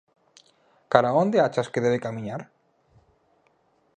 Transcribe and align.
Cara 0.95 1.09
a 1.11 1.15
onde 1.23 1.37
achas 1.39 1.71
que 1.73 1.83
debe 1.85 2.03
camiñar? 2.05 2.41